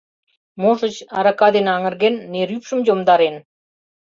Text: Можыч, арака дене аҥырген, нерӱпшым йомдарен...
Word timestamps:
Можыч, 0.61 0.95
арака 1.17 1.47
дене 1.55 1.69
аҥырген, 1.77 2.15
нерӱпшым 2.31 2.79
йомдарен... 2.87 3.35